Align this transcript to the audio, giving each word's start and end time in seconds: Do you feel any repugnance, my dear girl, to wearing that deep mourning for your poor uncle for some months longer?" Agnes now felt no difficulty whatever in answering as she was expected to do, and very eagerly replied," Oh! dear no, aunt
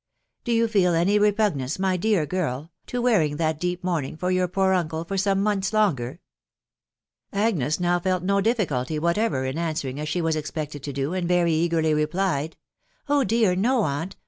Do 0.43 0.51
you 0.51 0.67
feel 0.67 0.95
any 0.95 1.19
repugnance, 1.19 1.77
my 1.77 1.95
dear 1.95 2.25
girl, 2.25 2.71
to 2.87 3.03
wearing 3.03 3.35
that 3.37 3.59
deep 3.59 3.83
mourning 3.83 4.17
for 4.17 4.31
your 4.31 4.47
poor 4.47 4.73
uncle 4.73 5.05
for 5.05 5.15
some 5.15 5.43
months 5.43 5.73
longer?" 5.73 6.21
Agnes 7.47 7.79
now 7.79 7.99
felt 7.99 8.23
no 8.23 8.41
difficulty 8.41 8.97
whatever 8.97 9.45
in 9.45 9.59
answering 9.59 9.99
as 9.99 10.09
she 10.09 10.19
was 10.19 10.35
expected 10.35 10.81
to 10.81 10.91
do, 10.93 11.13
and 11.13 11.27
very 11.27 11.53
eagerly 11.53 11.93
replied," 11.93 12.57
Oh! 13.09 13.23
dear 13.23 13.55
no, 13.55 13.83
aunt 13.83 14.15